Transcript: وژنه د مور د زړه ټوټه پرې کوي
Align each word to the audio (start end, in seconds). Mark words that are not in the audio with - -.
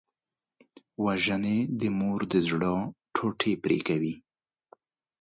وژنه 1.03 1.55
د 1.79 1.81
مور 1.99 2.19
د 2.33 2.35
زړه 2.49 2.73
ټوټه 3.15 3.53
پرې 3.63 3.79
کوي 3.87 4.15